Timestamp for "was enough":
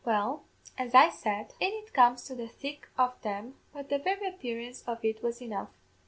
5.21-5.69